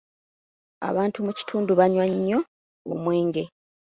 Abantu 0.89 1.17
mu 1.25 1.31
kitundu 1.37 1.71
banywa 1.79 2.05
nnyo 2.13 2.39
omwenge. 2.93 3.43